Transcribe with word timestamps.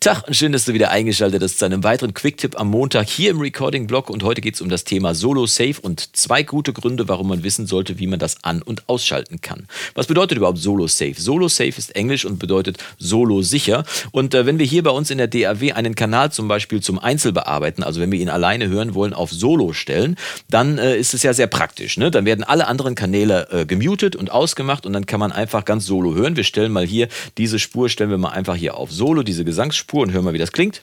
Tag 0.00 0.28
und 0.28 0.34
schön, 0.34 0.52
dass 0.52 0.64
du 0.64 0.74
wieder 0.74 0.92
eingeschaltet 0.92 1.42
hast 1.42 1.58
zu 1.58 1.64
einem 1.64 1.82
weiteren 1.82 2.14
Quick-Tipp 2.14 2.54
am 2.56 2.68
Montag 2.68 3.08
hier 3.08 3.32
im 3.32 3.40
Recording-Blog. 3.40 4.10
Und 4.10 4.22
heute 4.22 4.40
geht 4.40 4.54
es 4.54 4.60
um 4.60 4.68
das 4.68 4.84
Thema 4.84 5.12
Solo 5.12 5.46
Safe 5.46 5.74
und 5.82 6.16
zwei 6.16 6.44
gute 6.44 6.72
Gründe, 6.72 7.08
warum 7.08 7.26
man 7.26 7.42
wissen 7.42 7.66
sollte, 7.66 7.98
wie 7.98 8.06
man 8.06 8.20
das 8.20 8.44
an- 8.44 8.62
und 8.62 8.88
ausschalten 8.88 9.40
kann. 9.40 9.66
Was 9.96 10.06
bedeutet 10.06 10.38
überhaupt 10.38 10.58
Solo 10.58 10.86
Safe? 10.86 11.14
Solo 11.16 11.48
Safe 11.48 11.74
ist 11.76 11.96
Englisch 11.96 12.24
und 12.24 12.38
bedeutet 12.38 12.78
Solo 12.96 13.42
sicher. 13.42 13.82
Und 14.12 14.34
äh, 14.34 14.46
wenn 14.46 14.60
wir 14.60 14.66
hier 14.66 14.84
bei 14.84 14.92
uns 14.92 15.10
in 15.10 15.18
der 15.18 15.26
DAW 15.26 15.72
einen 15.72 15.96
Kanal 15.96 16.30
zum 16.30 16.46
Beispiel 16.46 16.80
zum 16.80 17.00
Einzelbearbeiten, 17.00 17.82
also 17.82 18.00
wenn 18.00 18.12
wir 18.12 18.20
ihn 18.20 18.28
alleine 18.28 18.68
hören 18.68 18.94
wollen, 18.94 19.12
auf 19.12 19.32
Solo 19.32 19.72
stellen, 19.72 20.14
dann 20.48 20.78
äh, 20.78 20.96
ist 20.96 21.12
es 21.12 21.24
ja 21.24 21.34
sehr 21.34 21.48
praktisch. 21.48 21.96
Ne? 21.96 22.12
Dann 22.12 22.24
werden 22.24 22.44
alle 22.44 22.68
anderen 22.68 22.94
Kanäle 22.94 23.48
äh, 23.50 23.66
gemutet 23.66 24.14
und 24.14 24.30
ausgemacht 24.30 24.86
und 24.86 24.92
dann 24.92 25.06
kann 25.06 25.18
man 25.18 25.32
einfach 25.32 25.64
ganz 25.64 25.86
Solo 25.86 26.14
hören. 26.14 26.36
Wir 26.36 26.44
stellen 26.44 26.70
mal 26.70 26.86
hier 26.86 27.08
diese 27.36 27.58
Spur, 27.58 27.88
stellen 27.88 28.10
wir 28.10 28.18
mal 28.18 28.30
einfach 28.30 28.54
hier 28.54 28.76
auf 28.76 28.92
Solo, 28.92 29.24
diese 29.24 29.44
Gesangsspur. 29.44 29.87
Spur 29.88 30.02
und 30.02 30.12
hören 30.12 30.24
mal, 30.24 30.34
wie 30.34 30.38
das 30.38 30.52
klingt. 30.52 30.82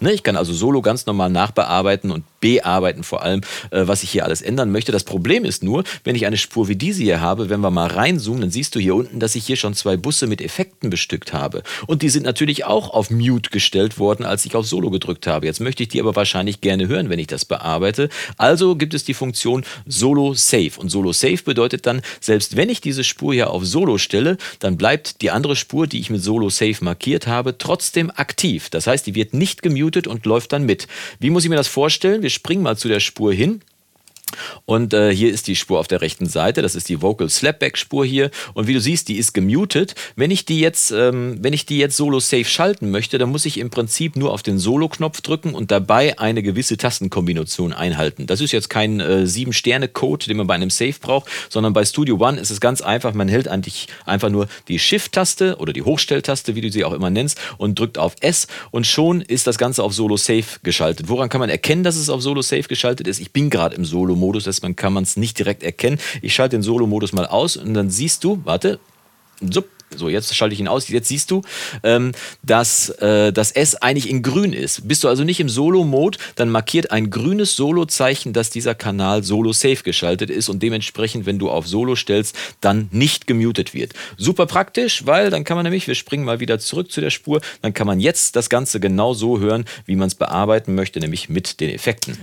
Ne, 0.00 0.12
ich 0.12 0.24
kann 0.24 0.34
also 0.34 0.52
Solo 0.52 0.82
ganz 0.82 1.06
normal 1.06 1.30
nachbearbeiten 1.30 2.10
und 2.10 2.24
bearbeiten 2.40 3.04
vor 3.04 3.22
allem, 3.22 3.42
äh, 3.70 3.86
was 3.86 4.02
ich 4.02 4.10
hier 4.10 4.24
alles 4.24 4.42
ändern 4.42 4.72
möchte. 4.72 4.90
Das 4.90 5.04
Problem 5.04 5.44
ist 5.44 5.62
nur, 5.62 5.84
wenn 6.02 6.16
ich 6.16 6.26
eine 6.26 6.36
Spur 6.36 6.66
wie 6.66 6.74
diese 6.74 7.02
hier 7.02 7.20
habe, 7.20 7.48
wenn 7.48 7.60
wir 7.60 7.70
mal 7.70 7.86
reinzoomen, 7.86 8.40
dann 8.40 8.50
siehst 8.50 8.74
du 8.74 8.80
hier 8.80 8.96
unten, 8.96 9.20
dass 9.20 9.36
ich 9.36 9.46
hier 9.46 9.54
schon 9.54 9.74
zwei 9.74 9.96
Busse 9.96 10.26
mit 10.26 10.40
Effekten 10.40 10.90
bestückt 10.90 11.32
habe. 11.32 11.62
Und 11.86 12.02
die 12.02 12.08
sind 12.08 12.24
natürlich 12.24 12.64
auch 12.64 12.90
auf 12.90 13.10
Mute 13.10 13.50
gestellt 13.50 14.00
worden, 14.00 14.24
als 14.24 14.44
ich 14.46 14.56
auf 14.56 14.66
Solo 14.66 14.90
gedrückt 14.90 15.28
habe. 15.28 15.46
Jetzt 15.46 15.60
möchte 15.60 15.84
ich 15.84 15.90
die 15.90 16.00
aber 16.00 16.16
wahrscheinlich 16.16 16.60
gerne 16.60 16.88
hören, 16.88 17.08
wenn 17.08 17.20
ich 17.20 17.28
das 17.28 17.44
bearbeite. 17.44 18.08
Also 18.36 18.74
gibt 18.74 18.94
es 18.94 19.04
die 19.04 19.14
Funktion 19.14 19.64
Solo 19.86 20.34
Save. 20.34 20.72
Und 20.78 20.88
Solo 20.88 21.12
Save 21.12 21.42
bedeutet 21.44 21.86
dann, 21.86 22.02
selbst 22.20 22.56
wenn 22.56 22.68
ich 22.68 22.80
diese 22.80 23.04
Spur 23.04 23.32
hier 23.32 23.50
auf 23.50 23.64
Solo 23.64 23.98
stelle, 23.98 24.38
dann 24.58 24.76
bleibt 24.76 25.22
die 25.22 25.30
andere 25.30 25.56
Spur, 25.56 25.86
die 25.86 26.00
ich 26.00 26.10
mit 26.10 26.22
Solo 26.22 26.50
Safe 26.50 26.76
markiert 26.80 27.26
habe, 27.26 27.58
trotzdem 27.58 28.10
aktiv. 28.10 28.70
Das 28.70 28.86
heißt, 28.86 29.06
die 29.06 29.14
wird 29.14 29.34
nicht 29.34 29.62
gemutet 29.62 30.06
und 30.06 30.26
läuft 30.26 30.52
dann 30.52 30.64
mit. 30.64 30.88
Wie 31.18 31.30
muss 31.30 31.44
ich 31.44 31.50
mir 31.50 31.56
das 31.56 31.68
vorstellen? 31.68 32.22
Wir 32.22 32.30
springen 32.30 32.62
mal 32.62 32.76
zu 32.76 32.88
der 32.88 33.00
Spur 33.00 33.32
hin. 33.32 33.62
Und 34.64 34.94
äh, 34.94 35.14
hier 35.14 35.32
ist 35.32 35.46
die 35.46 35.56
Spur 35.56 35.78
auf 35.78 35.88
der 35.88 36.00
rechten 36.00 36.26
Seite, 36.26 36.62
das 36.62 36.74
ist 36.74 36.88
die 36.88 37.02
Vocal 37.02 37.28
Slapback 37.28 37.76
Spur 37.76 38.04
hier. 38.04 38.30
Und 38.54 38.66
wie 38.66 38.74
du 38.74 38.80
siehst, 38.80 39.08
die 39.08 39.16
ist 39.16 39.32
gemutet. 39.32 39.94
Wenn 40.16 40.30
ich 40.30 40.44
die 40.44 40.60
jetzt, 40.60 40.90
ähm, 40.90 41.38
wenn 41.40 41.52
ich 41.52 41.66
die 41.66 41.78
jetzt 41.78 41.96
Solo 41.96 42.20
Safe 42.20 42.44
schalten 42.44 42.90
möchte, 42.90 43.18
dann 43.18 43.30
muss 43.30 43.44
ich 43.44 43.58
im 43.58 43.70
Prinzip 43.70 44.16
nur 44.16 44.32
auf 44.32 44.42
den 44.42 44.58
Solo-Knopf 44.58 45.20
drücken 45.20 45.54
und 45.54 45.70
dabei 45.70 46.18
eine 46.18 46.42
gewisse 46.42 46.76
Tastenkombination 46.76 47.72
einhalten. 47.72 48.26
Das 48.26 48.40
ist 48.40 48.52
jetzt 48.52 48.70
kein 48.70 49.00
äh, 49.00 49.26
Sieben-Sterne-Code, 49.26 50.26
den 50.26 50.36
man 50.36 50.46
bei 50.46 50.54
einem 50.54 50.70
Safe 50.70 50.94
braucht, 51.00 51.28
sondern 51.48 51.72
bei 51.72 51.84
Studio 51.84 52.16
One 52.16 52.40
ist 52.40 52.50
es 52.50 52.60
ganz 52.60 52.80
einfach. 52.80 53.14
Man 53.14 53.28
hält 53.28 53.48
eigentlich 53.48 53.88
einfach 54.04 54.30
nur 54.30 54.48
die 54.68 54.78
Shift-Taste 54.78 55.56
oder 55.58 55.72
die 55.72 55.82
Hochstelltaste, 55.82 56.54
wie 56.54 56.60
du 56.60 56.70
sie 56.70 56.84
auch 56.84 56.92
immer 56.92 57.10
nennst, 57.10 57.38
und 57.58 57.78
drückt 57.78 57.98
auf 57.98 58.16
S 58.20 58.46
und 58.70 58.86
schon 58.86 59.20
ist 59.20 59.46
das 59.46 59.58
Ganze 59.58 59.82
auf 59.82 59.94
Solo 59.94 60.16
Safe 60.16 60.44
geschaltet. 60.62 61.08
Woran 61.08 61.28
kann 61.28 61.40
man 61.40 61.50
erkennen, 61.50 61.82
dass 61.82 61.96
es 61.96 62.10
auf 62.10 62.22
Solo 62.22 62.42
Safe 62.42 62.62
geschaltet 62.62 63.06
ist? 63.06 63.20
Ich 63.20 63.32
bin 63.32 63.50
gerade 63.50 63.76
im 63.76 63.84
Solo 63.84 64.16
Solo-Modus 64.46 64.62
man 64.62 64.76
kann 64.76 64.92
man 64.92 65.04
es 65.04 65.16
nicht 65.16 65.38
direkt 65.38 65.62
erkennen. 65.62 65.98
Ich 66.22 66.34
schalte 66.34 66.56
den 66.56 66.62
Solo-Modus 66.62 67.12
mal 67.12 67.26
aus 67.26 67.56
und 67.56 67.74
dann 67.74 67.90
siehst 67.90 68.24
du, 68.24 68.40
warte, 68.44 68.78
so, 69.40 69.64
so, 69.96 70.08
jetzt 70.08 70.34
schalte 70.34 70.54
ich 70.54 70.60
ihn 70.60 70.68
aus. 70.68 70.88
Jetzt 70.88 71.08
siehst 71.08 71.30
du, 71.30 71.42
ähm, 71.82 72.12
dass 72.42 72.90
äh, 72.90 73.32
das 73.32 73.50
S 73.50 73.74
eigentlich 73.76 74.08
in 74.08 74.22
grün 74.22 74.52
ist. 74.52 74.86
Bist 74.86 75.02
du 75.02 75.08
also 75.08 75.24
nicht 75.24 75.40
im 75.40 75.48
Solo-Mode, 75.48 76.18
dann 76.36 76.50
markiert 76.50 76.90
ein 76.92 77.10
grünes 77.10 77.56
Solo-Zeichen, 77.56 78.32
dass 78.32 78.50
dieser 78.50 78.74
Kanal 78.74 79.24
Solo-Safe 79.24 79.82
geschaltet 79.82 80.30
ist 80.30 80.48
und 80.48 80.62
dementsprechend, 80.62 81.26
wenn 81.26 81.38
du 81.38 81.50
auf 81.50 81.66
Solo 81.66 81.96
stellst, 81.96 82.36
dann 82.60 82.88
nicht 82.92 83.26
gemutet 83.26 83.74
wird. 83.74 83.92
Super 84.16 84.46
praktisch, 84.46 85.06
weil 85.06 85.30
dann 85.30 85.44
kann 85.44 85.56
man 85.56 85.64
nämlich, 85.64 85.88
wir 85.88 85.94
springen 85.94 86.24
mal 86.24 86.40
wieder 86.40 86.58
zurück 86.58 86.92
zu 86.92 87.00
der 87.00 87.10
Spur, 87.10 87.40
dann 87.62 87.74
kann 87.74 87.86
man 87.86 87.98
jetzt 87.98 88.36
das 88.36 88.48
Ganze 88.48 88.80
genau 88.80 89.14
so 89.14 89.40
hören, 89.40 89.64
wie 89.86 89.96
man 89.96 90.08
es 90.08 90.14
bearbeiten 90.14 90.74
möchte, 90.74 91.00
nämlich 91.00 91.28
mit 91.28 91.60
den 91.60 91.70
Effekten. 91.70 92.16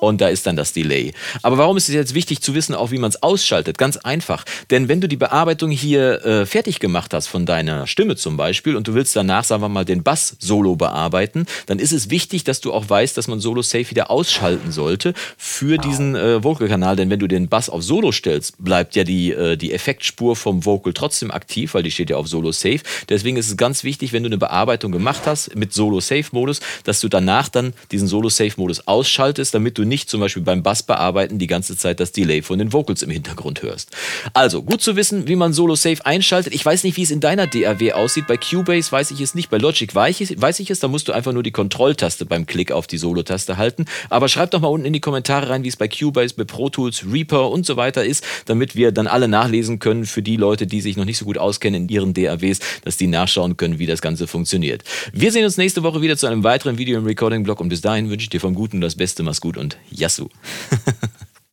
Und 0.00 0.20
da 0.20 0.28
ist 0.28 0.46
dann 0.46 0.56
das 0.56 0.72
Delay. 0.72 1.12
Aber 1.42 1.58
warum 1.58 1.76
ist 1.76 1.88
es 1.88 1.94
jetzt 1.94 2.14
wichtig 2.14 2.42
zu 2.42 2.54
wissen, 2.54 2.74
auch 2.74 2.90
wie 2.90 2.98
man 2.98 3.08
es 3.08 3.22
aus 3.22 3.37
ausschaltet. 3.38 3.78
Ganz 3.78 3.96
einfach. 3.98 4.44
Denn 4.70 4.88
wenn 4.88 5.00
du 5.00 5.06
die 5.06 5.16
Bearbeitung 5.16 5.70
hier 5.70 6.24
äh, 6.24 6.44
fertig 6.44 6.80
gemacht 6.80 7.14
hast 7.14 7.28
von 7.28 7.46
deiner 7.46 7.86
Stimme 7.86 8.16
zum 8.16 8.36
Beispiel 8.36 8.74
und 8.74 8.88
du 8.88 8.94
willst 8.94 9.14
danach, 9.14 9.44
sagen 9.44 9.62
wir 9.62 9.68
mal, 9.68 9.84
den 9.84 10.02
Bass 10.02 10.36
solo 10.40 10.74
bearbeiten, 10.74 11.46
dann 11.66 11.78
ist 11.78 11.92
es 11.92 12.10
wichtig, 12.10 12.42
dass 12.42 12.60
du 12.60 12.72
auch 12.72 12.90
weißt, 12.90 13.16
dass 13.16 13.28
man 13.28 13.38
Solo 13.38 13.62
Safe 13.62 13.88
wieder 13.90 14.10
ausschalten 14.10 14.72
sollte 14.72 15.14
für 15.36 15.78
diesen 15.78 16.16
äh, 16.16 16.42
Vocal-Kanal. 16.42 16.96
Denn 16.96 17.10
wenn 17.10 17.20
du 17.20 17.28
den 17.28 17.48
Bass 17.48 17.70
auf 17.70 17.84
Solo 17.84 18.10
stellst, 18.10 18.54
bleibt 18.58 18.96
ja 18.96 19.04
die, 19.04 19.30
äh, 19.30 19.56
die 19.56 19.72
Effektspur 19.72 20.34
vom 20.34 20.64
Vocal 20.64 20.92
trotzdem 20.92 21.30
aktiv, 21.30 21.74
weil 21.74 21.84
die 21.84 21.92
steht 21.92 22.10
ja 22.10 22.16
auf 22.16 22.26
Solo 22.26 22.50
Safe. 22.50 22.80
Deswegen 23.08 23.36
ist 23.36 23.48
es 23.48 23.56
ganz 23.56 23.84
wichtig, 23.84 24.12
wenn 24.12 24.24
du 24.24 24.28
eine 24.28 24.38
Bearbeitung 24.38 24.90
gemacht 24.90 25.22
hast 25.26 25.54
mit 25.54 25.72
Solo 25.72 26.00
Safe-Modus, 26.00 26.60
dass 26.82 27.00
du 27.00 27.08
danach 27.08 27.48
dann 27.48 27.72
diesen 27.92 28.08
Solo 28.08 28.30
Safe-Modus 28.30 28.88
ausschaltest, 28.88 29.54
damit 29.54 29.78
du 29.78 29.84
nicht 29.84 30.10
zum 30.10 30.20
Beispiel 30.20 30.42
beim 30.42 30.64
Bass 30.64 30.82
bearbeiten 30.82 31.38
die 31.38 31.46
ganze 31.46 31.76
Zeit 31.76 32.00
das 32.00 32.10
Delay 32.10 32.42
von 32.42 32.58
den 32.58 32.72
Vocals 32.72 33.02
im 33.02 33.10
Hintergrund 33.10 33.27
Hintergrund 33.28 33.62
hörst. 33.62 33.90
Also, 34.32 34.62
gut 34.62 34.80
zu 34.80 34.96
wissen, 34.96 35.28
wie 35.28 35.36
man 35.36 35.52
Solo 35.52 35.76
Safe 35.76 36.04
einschaltet. 36.04 36.54
Ich 36.54 36.64
weiß 36.64 36.84
nicht, 36.84 36.96
wie 36.96 37.02
es 37.02 37.10
in 37.10 37.20
deiner 37.20 37.46
DAW 37.46 37.92
aussieht. 37.92 38.26
Bei 38.26 38.36
Cubase 38.36 38.90
weiß 38.90 39.10
ich 39.10 39.20
es 39.20 39.34
nicht. 39.34 39.50
Bei 39.50 39.58
Logic 39.58 39.94
weiß 39.94 40.20
ich, 40.20 40.70
es. 40.70 40.80
Da 40.80 40.88
musst 40.88 41.08
du 41.08 41.12
einfach 41.12 41.32
nur 41.32 41.42
die 41.42 41.50
Kontrolltaste 41.50 42.24
beim 42.26 42.46
Klick 42.46 42.72
auf 42.72 42.86
die 42.86 42.98
Solo-Taste 42.98 43.56
halten. 43.56 43.84
Aber 44.08 44.28
schreib 44.28 44.50
doch 44.50 44.60
mal 44.60 44.68
unten 44.68 44.86
in 44.86 44.92
die 44.92 45.00
Kommentare 45.00 45.50
rein, 45.50 45.64
wie 45.64 45.68
es 45.68 45.76
bei 45.76 45.88
Cubase, 45.88 46.34
bei 46.34 46.44
Pro 46.44 46.68
Tools, 46.70 47.04
Reaper 47.10 47.50
und 47.50 47.66
so 47.66 47.76
weiter 47.76 48.04
ist, 48.04 48.24
damit 48.46 48.74
wir 48.76 48.92
dann 48.92 49.06
alle 49.06 49.28
nachlesen 49.28 49.78
können 49.78 50.06
für 50.06 50.22
die 50.22 50.36
Leute, 50.36 50.66
die 50.66 50.80
sich 50.80 50.96
noch 50.96 51.04
nicht 51.04 51.18
so 51.18 51.24
gut 51.24 51.38
auskennen 51.38 51.82
in 51.82 51.88
ihren 51.88 52.14
DAWs, 52.14 52.60
dass 52.84 52.96
die 52.96 53.06
nachschauen 53.06 53.56
können, 53.56 53.78
wie 53.78 53.86
das 53.86 54.00
Ganze 54.00 54.26
funktioniert. 54.26 54.84
Wir 55.12 55.32
sehen 55.32 55.44
uns 55.44 55.56
nächste 55.56 55.82
Woche 55.82 56.00
wieder 56.00 56.16
zu 56.16 56.26
einem 56.26 56.44
weiteren 56.44 56.78
Video 56.78 56.98
im 56.98 57.04
Recording-Blog 57.04 57.60
und 57.60 57.68
bis 57.68 57.80
dahin 57.80 58.10
wünsche 58.10 58.24
ich 58.24 58.30
dir 58.30 58.40
vom 58.40 58.54
Guten 58.54 58.80
das 58.80 58.94
Beste. 58.94 59.22
Mach's 59.22 59.40
gut 59.40 59.56
und 59.56 59.76
Yassou. 59.90 60.28